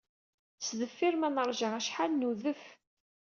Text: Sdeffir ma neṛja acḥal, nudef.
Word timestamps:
Sdeffir 0.67 1.13
ma 1.19 1.29
neṛja 1.29 1.69
acḥal, 1.79 2.11
nudef. 2.15 2.63